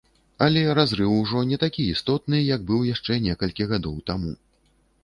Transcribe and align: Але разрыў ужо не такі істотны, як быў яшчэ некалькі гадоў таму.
Але 0.45 0.61
разрыў 0.79 1.11
ужо 1.17 1.43
не 1.51 1.59
такі 1.65 1.85
істотны, 1.99 2.41
як 2.55 2.67
быў 2.73 2.81
яшчэ 2.93 3.23
некалькі 3.29 3.71
гадоў 3.75 3.95
таму. 4.11 4.35